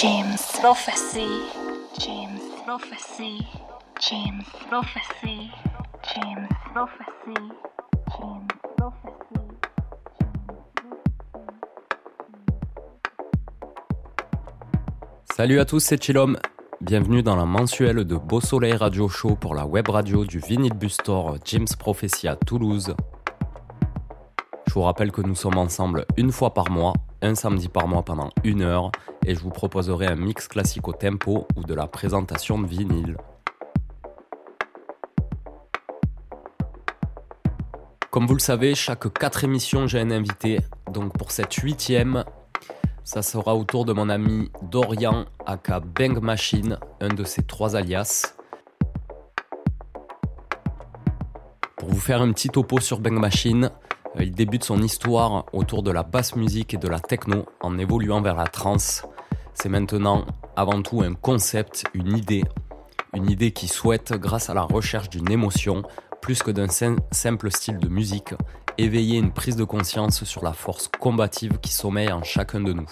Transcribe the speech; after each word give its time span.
James 0.00 0.38
Prophecy. 0.62 1.28
James 1.98 2.40
Prophecy. 2.64 3.46
James 4.00 4.44
Prophecy. 4.70 5.50
James 6.14 6.48
Prophecy. 6.72 7.34
James 8.16 8.48
Prophecy. 8.78 9.40
Salut 15.36 15.60
à 15.60 15.66
tous, 15.66 15.80
c'est 15.80 16.02
Chilom. 16.02 16.38
Bienvenue 16.80 17.22
dans 17.22 17.36
la 17.36 17.44
mensuelle 17.44 18.04
de 18.04 18.16
Beau 18.16 18.40
Soleil 18.40 18.72
Radio 18.72 19.06
Show 19.06 19.36
pour 19.36 19.54
la 19.54 19.66
web 19.66 19.90
radio 19.90 20.24
du 20.24 20.38
Vinyl 20.38 20.72
Bus 20.72 20.94
Store 20.94 21.36
James 21.44 21.68
Prophecy 21.78 22.26
à 22.26 22.36
Toulouse. 22.36 22.94
Je 24.66 24.72
vous 24.72 24.82
rappelle 24.82 25.12
que 25.12 25.20
nous 25.20 25.34
sommes 25.34 25.58
ensemble 25.58 26.06
une 26.16 26.32
fois 26.32 26.54
par 26.54 26.70
mois, 26.70 26.94
un 27.22 27.34
samedi 27.34 27.68
par 27.68 27.88
mois 27.88 28.02
pendant 28.02 28.30
une 28.44 28.62
heure, 28.62 28.90
et 29.26 29.34
je 29.34 29.40
vous 29.40 29.50
proposerai 29.50 30.06
un 30.06 30.16
mix 30.16 30.48
classique 30.48 30.88
au 30.88 30.92
tempo 30.92 31.46
ou 31.56 31.64
de 31.64 31.74
la 31.74 31.86
présentation 31.86 32.58
de 32.58 32.66
vinyle. 32.66 33.16
Comme 38.10 38.26
vous 38.26 38.34
le 38.34 38.40
savez, 38.40 38.74
chaque 38.74 39.12
4 39.12 39.44
émissions, 39.44 39.86
j'ai 39.86 40.00
un 40.00 40.10
invité. 40.10 40.58
Donc 40.90 41.16
pour 41.16 41.30
cette 41.30 41.54
huitième, 41.54 42.24
ça 43.04 43.22
sera 43.22 43.54
autour 43.54 43.84
de 43.84 43.92
mon 43.92 44.08
ami 44.08 44.50
Dorian, 44.62 45.26
aka 45.46 45.80
Bang 45.80 46.20
Machine, 46.20 46.78
un 47.00 47.08
de 47.08 47.24
ses 47.24 47.42
trois 47.42 47.76
alias. 47.76 48.34
Pour 51.76 51.88
vous 51.88 52.00
faire 52.00 52.20
un 52.20 52.32
petit 52.32 52.48
topo 52.48 52.80
sur 52.80 53.00
Bang 53.00 53.18
Machine, 53.18 53.70
il 54.18 54.32
débute 54.32 54.64
son 54.64 54.82
histoire 54.82 55.44
autour 55.52 55.82
de 55.82 55.90
la 55.90 56.02
basse 56.02 56.34
musique 56.34 56.74
et 56.74 56.78
de 56.78 56.88
la 56.88 56.98
techno 56.98 57.46
en 57.60 57.78
évoluant 57.78 58.20
vers 58.20 58.36
la 58.36 58.46
trance. 58.46 59.04
C'est 59.54 59.68
maintenant 59.68 60.24
avant 60.56 60.82
tout 60.82 61.02
un 61.02 61.14
concept, 61.14 61.84
une 61.94 62.16
idée. 62.16 62.44
Une 63.14 63.30
idée 63.30 63.52
qui 63.52 63.68
souhaite, 63.68 64.12
grâce 64.12 64.50
à 64.50 64.54
la 64.54 64.62
recherche 64.62 65.10
d'une 65.10 65.30
émotion, 65.30 65.82
plus 66.20 66.42
que 66.42 66.50
d'un 66.50 66.68
simple 66.68 67.50
style 67.50 67.78
de 67.78 67.88
musique, 67.88 68.34
éveiller 68.78 69.18
une 69.18 69.32
prise 69.32 69.56
de 69.56 69.64
conscience 69.64 70.24
sur 70.24 70.44
la 70.44 70.52
force 70.52 70.88
combative 71.00 71.58
qui 71.60 71.72
sommeille 71.72 72.12
en 72.12 72.22
chacun 72.22 72.60
de 72.60 72.72
nous. 72.72 72.88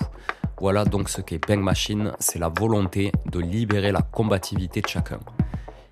Voilà 0.60 0.84
donc 0.84 1.08
ce 1.08 1.20
qu'est 1.20 1.47
Bang 1.47 1.60
Machine, 1.60 2.12
c'est 2.19 2.38
la 2.38 2.48
volonté 2.48 3.12
de 3.30 3.38
libérer 3.38 3.92
la 3.92 4.03
combativité 4.03 4.80
de 4.80 4.88
chacun. 4.88 5.20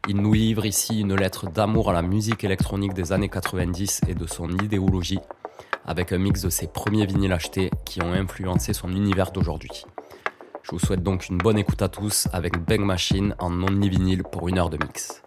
Il 0.08 0.16
nous 0.16 0.32
livre 0.32 0.66
ici 0.66 1.00
une 1.00 1.16
lettre 1.16 1.50
d'amour 1.50 1.90
à 1.90 1.92
la 1.92 2.02
musique 2.02 2.44
électronique 2.44 2.94
des 2.94 3.12
années 3.12 3.28
90 3.28 4.02
et 4.08 4.14
de 4.14 4.26
son 4.26 4.48
idéologie, 4.50 5.18
avec 5.84 6.12
un 6.12 6.18
mix 6.18 6.42
de 6.42 6.50
ses 6.50 6.68
premiers 6.68 7.06
vinyles 7.06 7.32
achetés 7.32 7.70
qui 7.84 8.02
ont 8.02 8.12
influencé 8.12 8.72
son 8.72 8.90
univers 8.90 9.32
d'aujourd'hui. 9.32 9.84
Je 10.62 10.70
vous 10.70 10.78
souhaite 10.78 11.02
donc 11.02 11.28
une 11.28 11.38
bonne 11.38 11.58
écoute 11.58 11.82
à 11.82 11.88
tous 11.88 12.28
avec 12.32 12.58
Bang 12.58 12.80
Machine 12.80 13.34
en 13.38 13.50
non-vinyle 13.50 14.22
pour 14.22 14.48
une 14.48 14.58
heure 14.58 14.70
de 14.70 14.78
mix. 14.78 15.22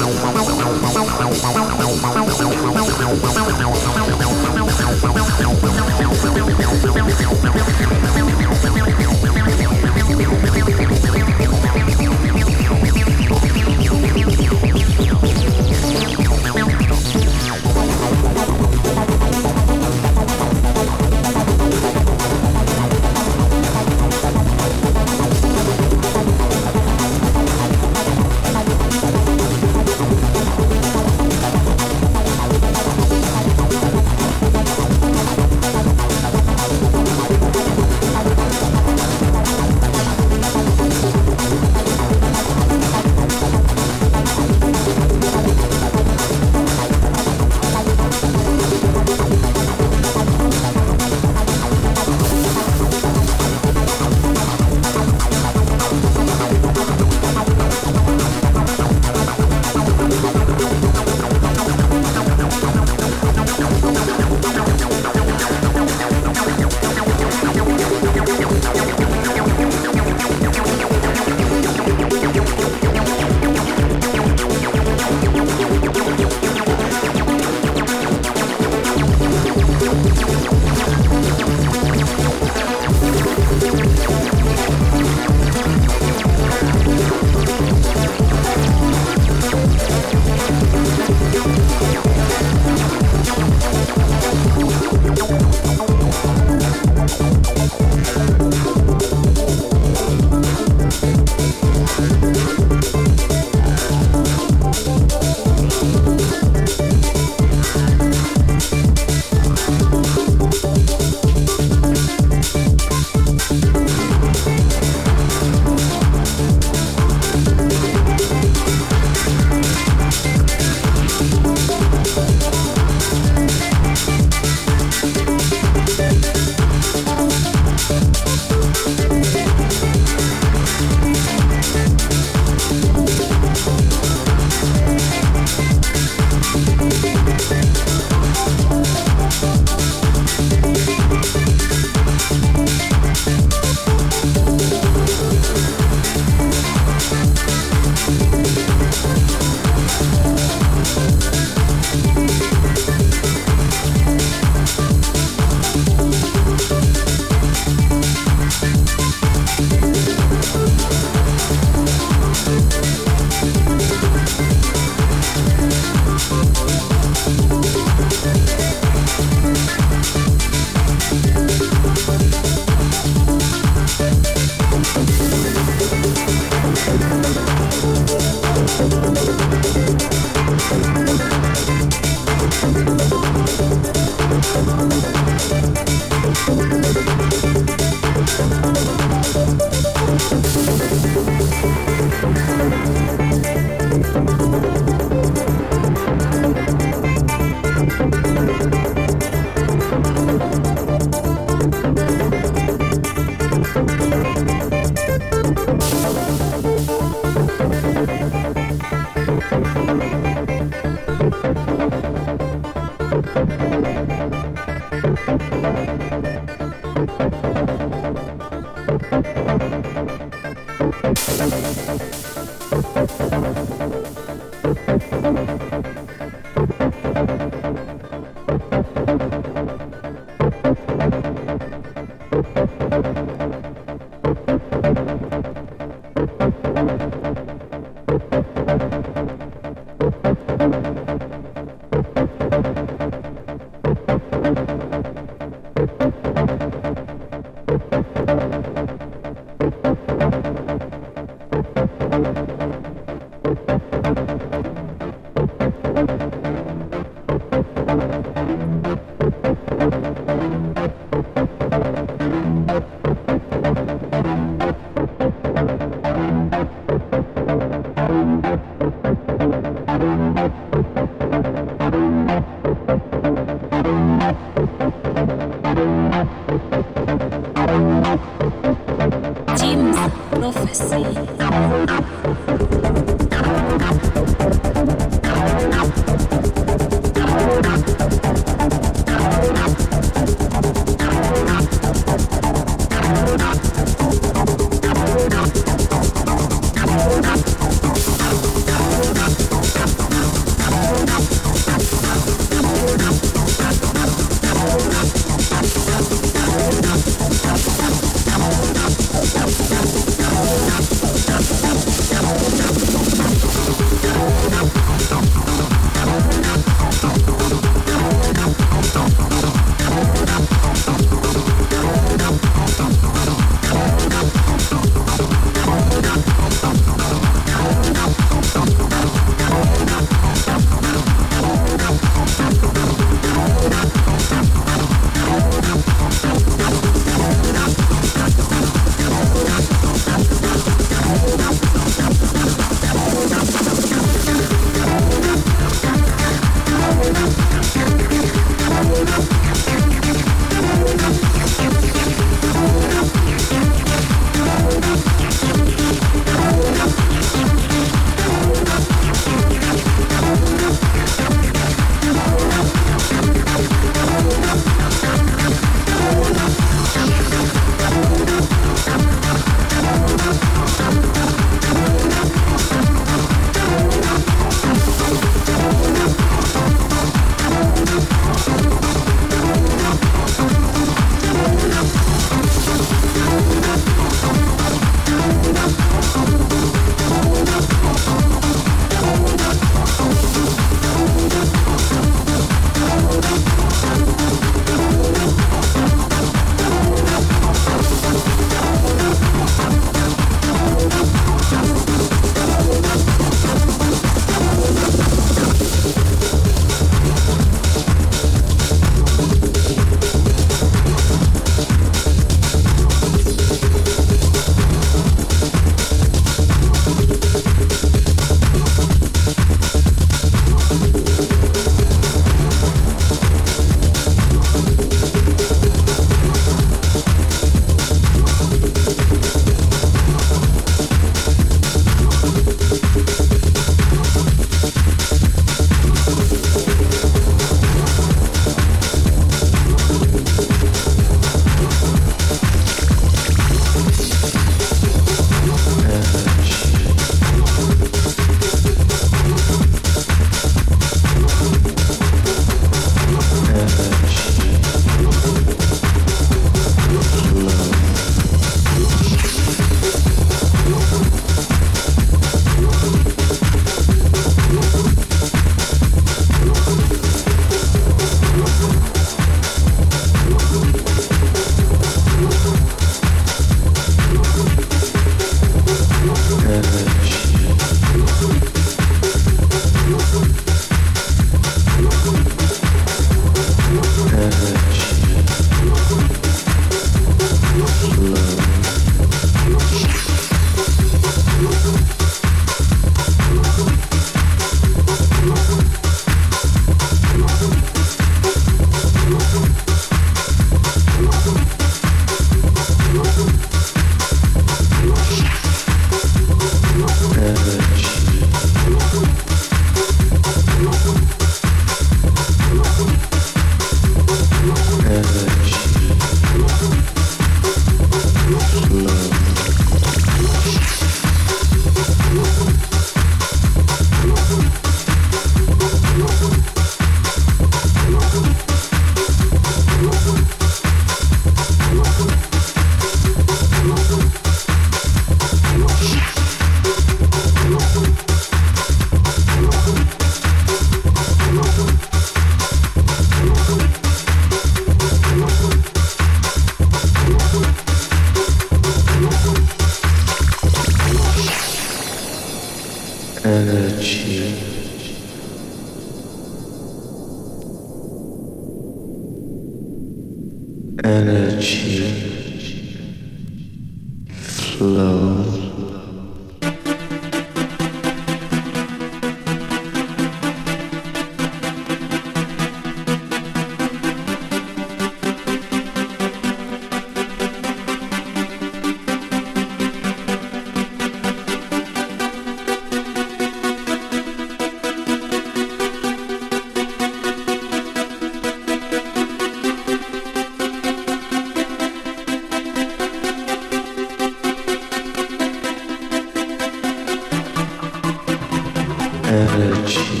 energy. 599.12 600.00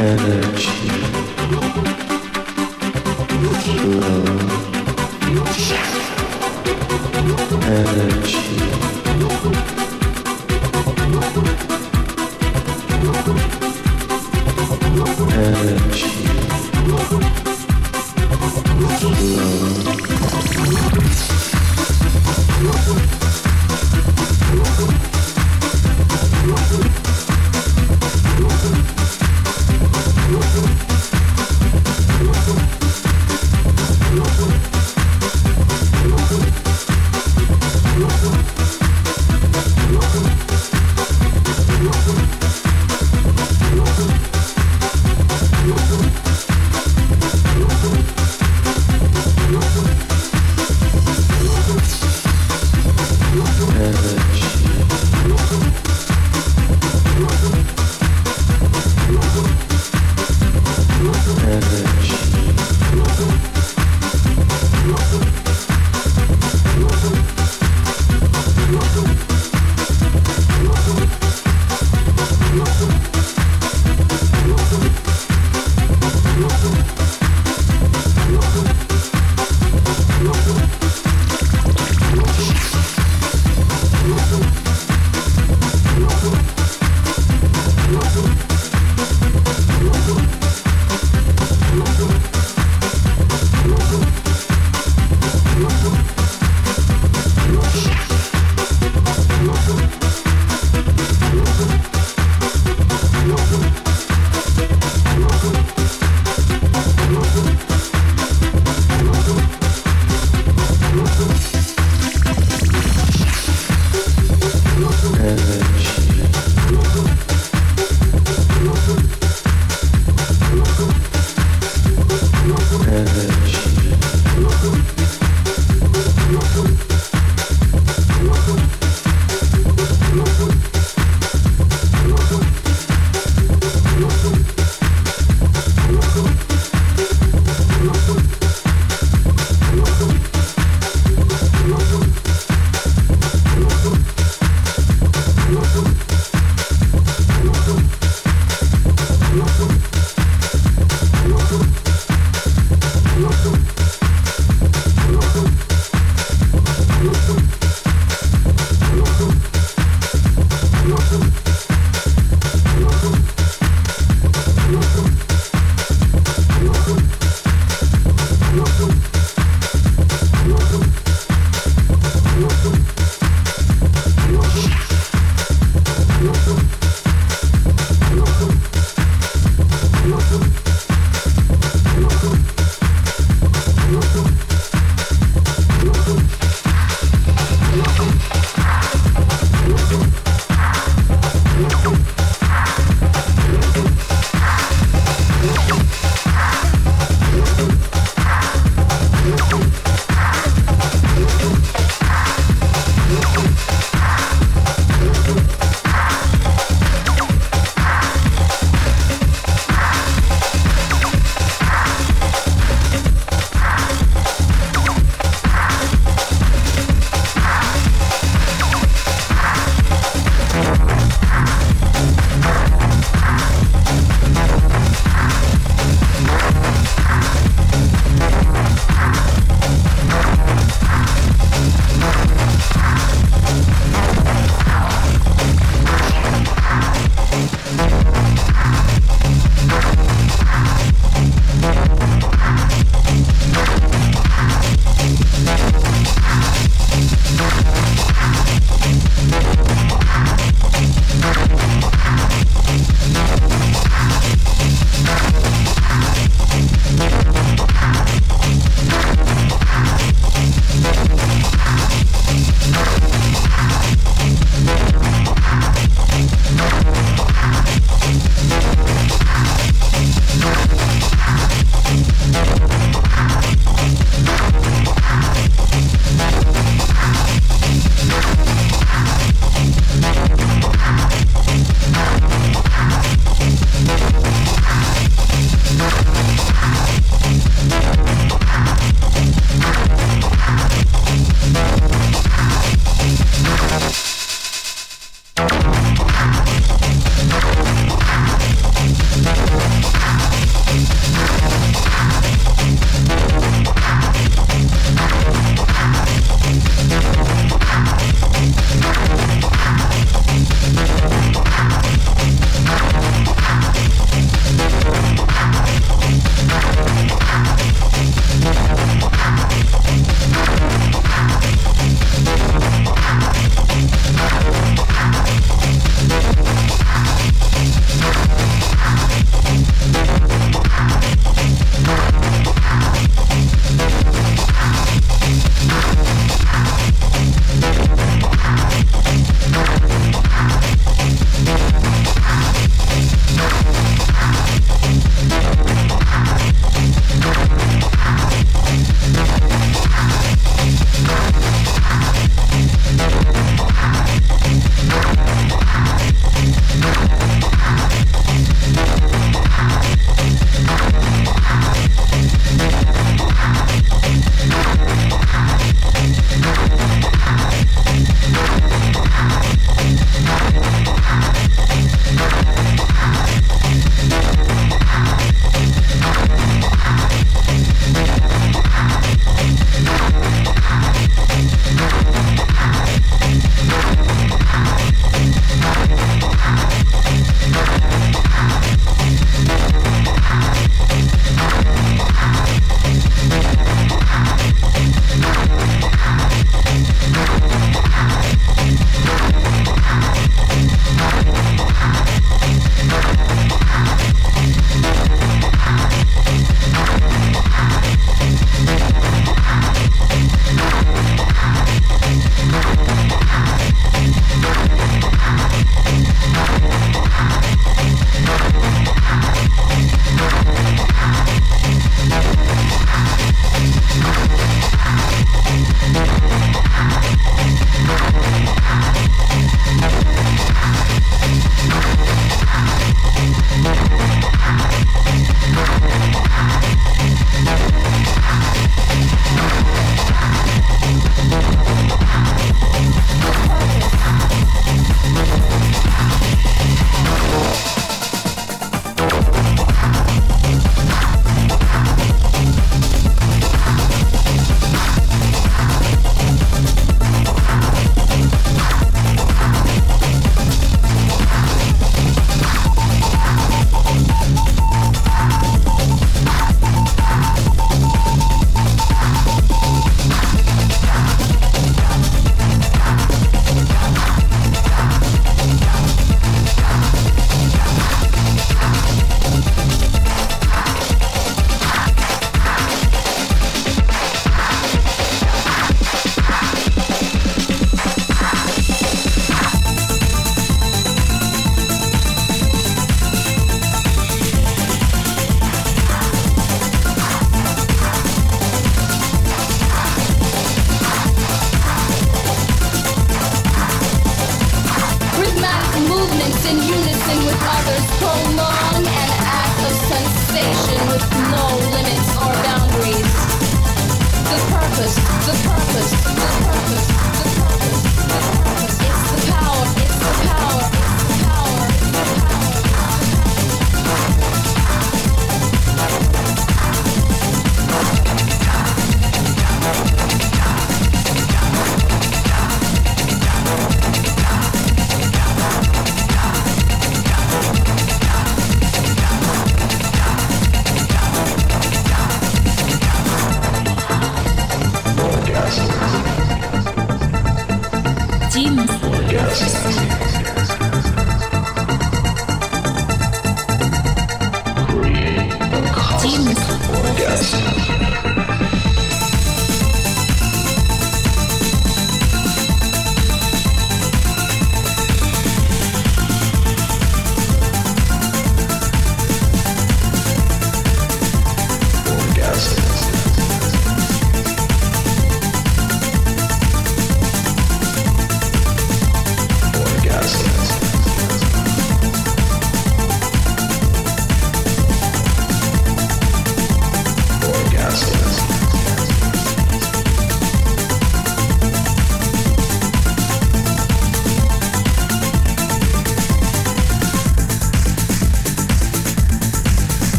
energy. 0.00 1.03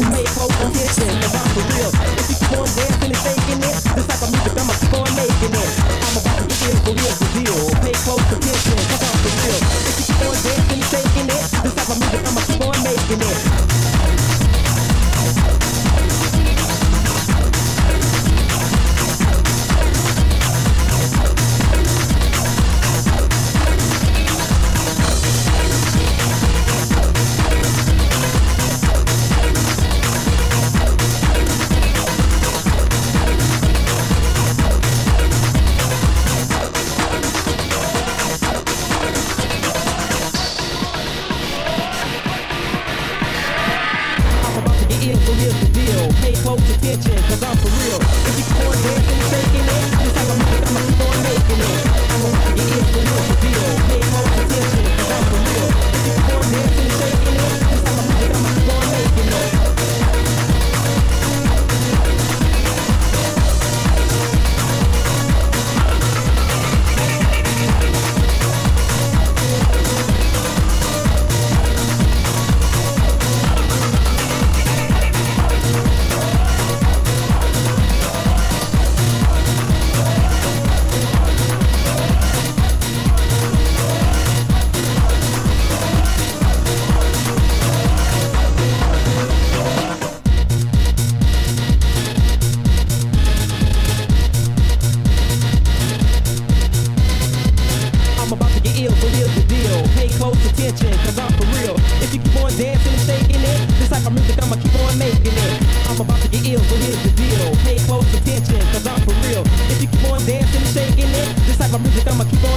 Who 0.00 0.10
made 0.10 0.24
poker 0.28 0.64
i'm 1.34 1.48
for 1.50 1.60
real. 1.76 2.19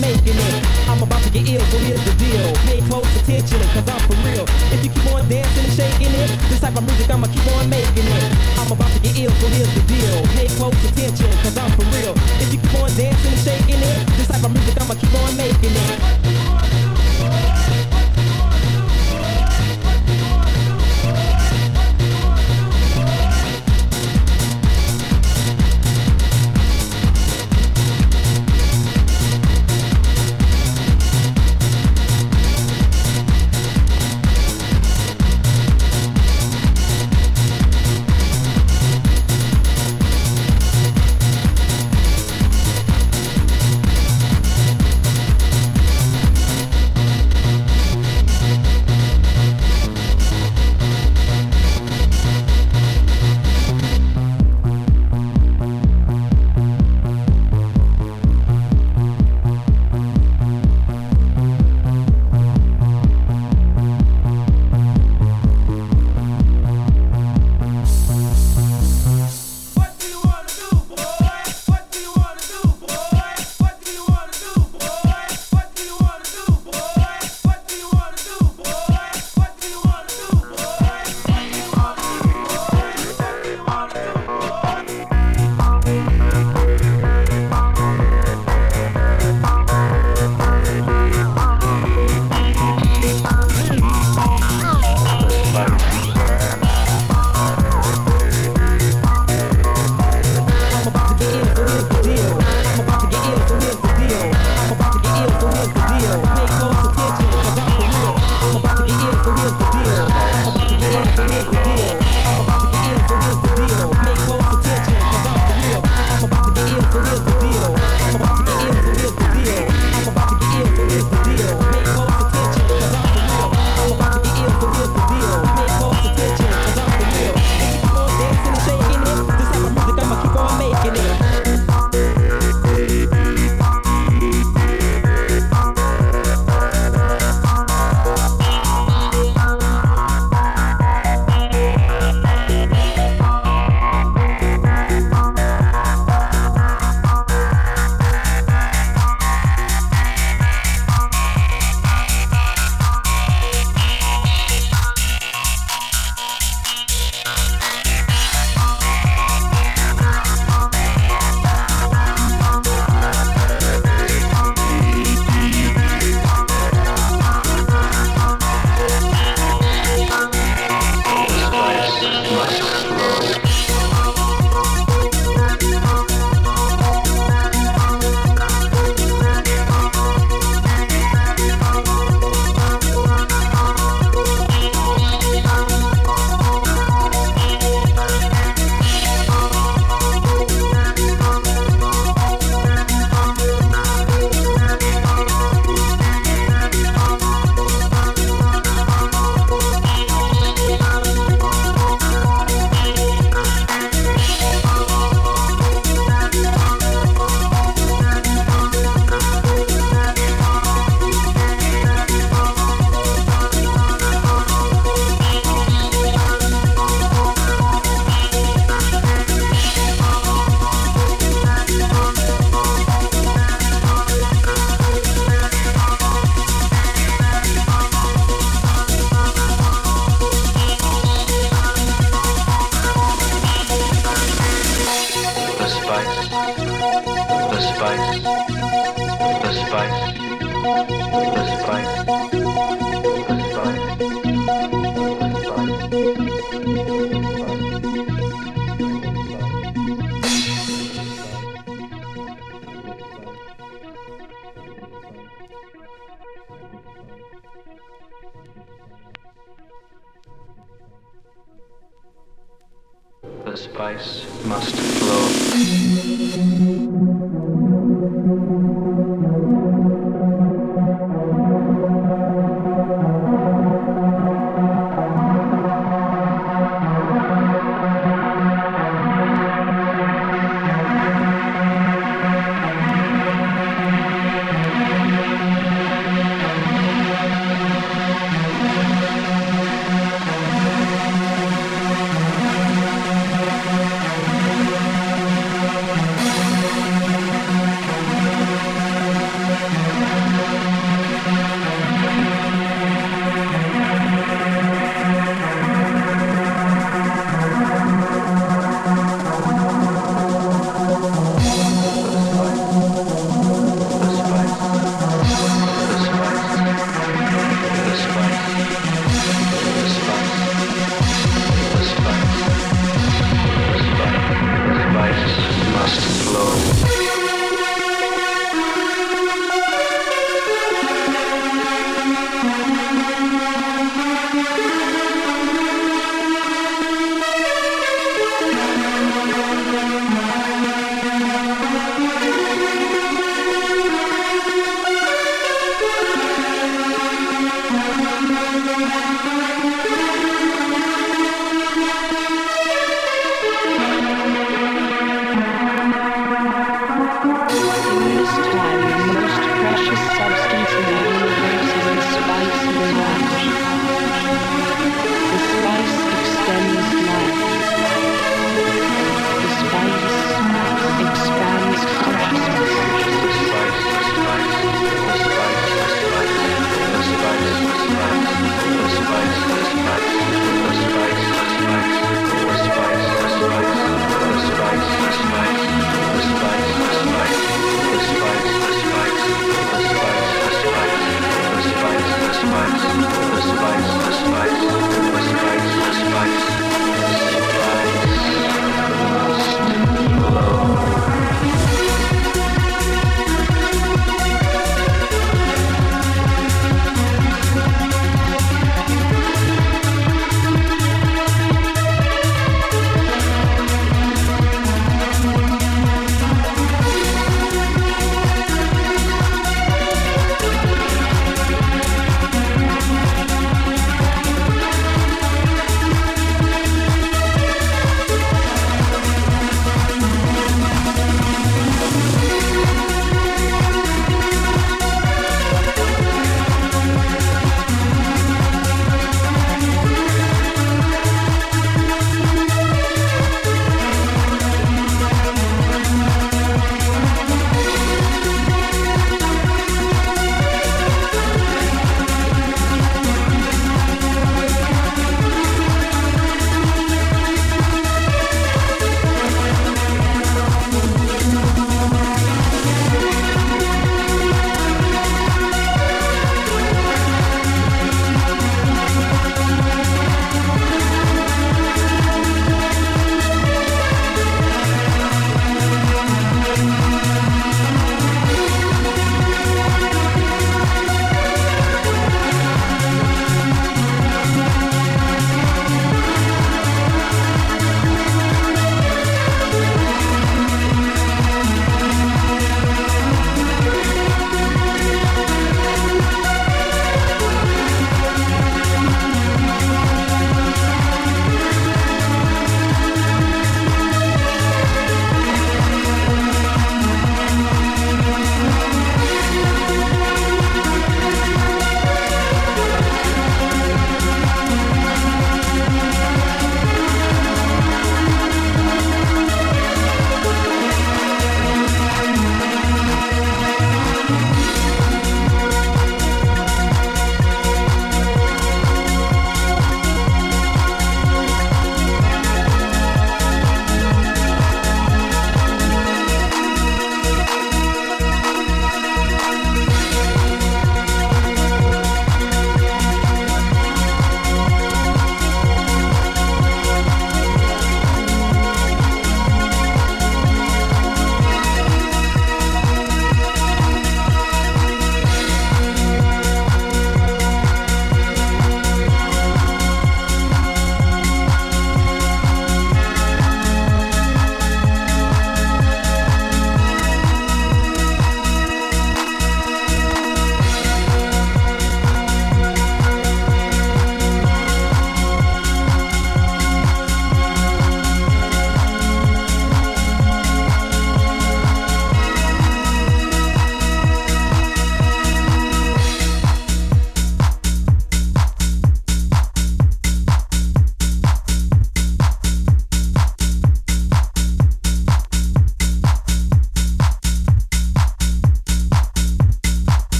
making 0.00 0.36
it. 0.36 0.54
I'm 0.88 1.02
about 1.02 1.22
to 1.22 1.30
get 1.30 1.48
ill, 1.48 1.64
so 1.72 1.78
here's 1.84 2.02
the 2.04 2.14
deal. 2.16 2.46
Pay 2.68 2.80
close 2.88 3.08
attention, 3.16 3.60
cause 3.74 3.86
I'm 3.88 4.00
for 4.08 4.16
real. 4.24 4.44
If 4.72 4.84
you 4.84 4.90
keep 4.90 5.06
on 5.12 5.28
dancing 5.28 5.64
and 5.64 5.74
shaking 5.74 6.12
it, 6.14 6.30
this 6.48 6.60
type 6.60 6.76
of 6.76 6.84
music, 6.84 7.10
I'ma 7.10 7.26
keep 7.28 7.46
on 7.56 7.68
making 7.68 8.06
it. 8.06 8.24
I'm 8.58 8.70
about 8.70 8.90
to 8.92 9.00
get 9.00 9.16
ill, 9.18 9.32
so 9.40 9.46
here's 9.52 9.72
the 9.74 9.84
deal. 9.88 10.16
Pay 10.36 10.48
close 10.56 10.76
attention, 10.84 11.30
cause 11.42 11.56
I'm 11.56 11.70
for 11.76 11.86
real. 11.94 12.14
If 12.42 12.52
you 12.52 12.58
keep 12.60 12.74
on 12.80 12.90
dancing 12.96 13.32
and 13.32 13.42
shaking 13.42 13.80
it, 13.80 13.98
this 14.16 14.28
type 14.28 14.44
of 14.44 14.52
music, 14.52 14.80
I'ma 14.80 14.94
keep 14.94 15.14
on 15.14 15.36
making 15.36 15.74
it. 15.74 16.73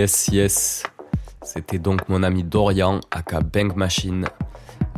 Yes, 0.00 0.28
yes. 0.28 0.82
C'était 1.42 1.78
donc 1.78 2.08
mon 2.08 2.22
ami 2.22 2.42
Dorian, 2.42 3.00
aka 3.10 3.42
Bang 3.42 3.76
Machine. 3.76 4.24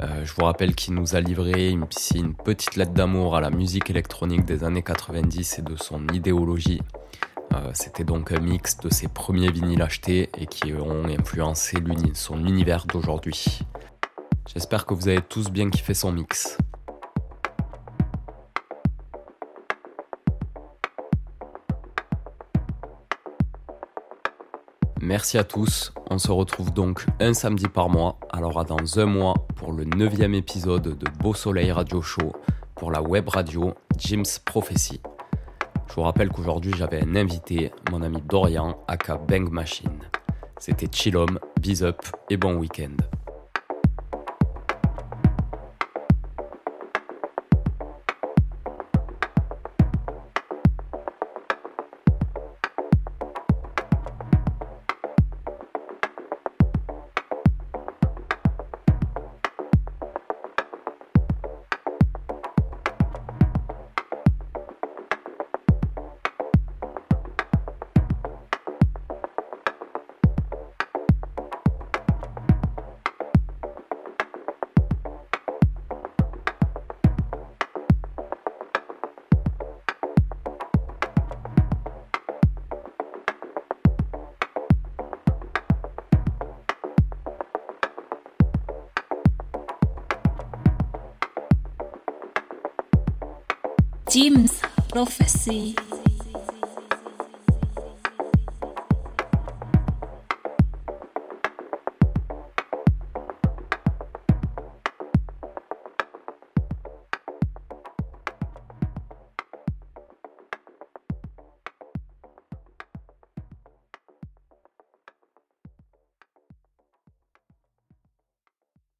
Euh, 0.00 0.24
je 0.24 0.32
vous 0.32 0.44
rappelle 0.44 0.76
qu'il 0.76 0.94
nous 0.94 1.16
a 1.16 1.20
livré 1.20 1.70
une, 1.70 1.86
une 2.14 2.34
petite 2.36 2.76
lettre 2.76 2.92
d'amour 2.92 3.34
à 3.34 3.40
la 3.40 3.50
musique 3.50 3.90
électronique 3.90 4.44
des 4.44 4.62
années 4.62 4.84
90 4.84 5.59
et 5.59 5.62
de 5.62 5.74
son 5.74 6.07
idéologie. 6.07 6.82
Euh, 7.53 7.72
c'était 7.74 8.05
donc 8.05 8.30
un 8.30 8.38
mix 8.38 8.76
de 8.78 8.90
ses 8.90 9.09
premiers 9.09 9.50
vinyles 9.50 9.82
achetés 9.82 10.30
et 10.38 10.46
qui 10.46 10.72
ont 10.72 11.07
influencé 11.07 11.78
son 12.14 12.46
univers 12.46 12.86
d'aujourd'hui. 12.86 13.59
J'espère 14.55 14.86
que 14.86 14.94
vous 14.94 15.09
avez 15.09 15.22
tous 15.22 15.50
bien 15.50 15.68
kiffé 15.68 15.94
son 15.94 16.12
mix. 16.12 16.57
Merci 25.12 25.36
à 25.36 25.44
tous, 25.44 25.92
on 26.08 26.16
se 26.16 26.32
retrouve 26.32 26.72
donc 26.72 27.04
un 27.20 27.34
samedi 27.34 27.68
par 27.68 27.90
mois, 27.90 28.18
alors 28.30 28.64
dans 28.64 28.98
un 28.98 29.04
mois 29.04 29.34
pour 29.56 29.74
le 29.74 29.84
neuvième 29.84 30.32
épisode 30.32 30.96
de 30.96 31.06
Beau 31.20 31.34
Soleil 31.34 31.70
Radio 31.70 32.00
Show 32.00 32.32
pour 32.76 32.90
la 32.90 33.02
web 33.02 33.28
radio 33.28 33.74
Jim's 33.98 34.38
Prophecy. 34.38 35.02
Je 35.86 35.94
vous 35.96 36.00
rappelle 36.00 36.30
qu'aujourd'hui 36.30 36.72
j'avais 36.74 37.04
un 37.04 37.14
invité, 37.14 37.72
mon 37.90 38.00
ami 38.00 38.22
Dorian, 38.26 38.78
aka 38.88 39.18
Bang 39.18 39.50
Machine. 39.50 40.00
C'était 40.58 40.88
Chillom, 40.90 41.38
Biz 41.60 41.82
Up 41.82 42.00
et 42.30 42.38
bon 42.38 42.54
week-end. 42.54 42.96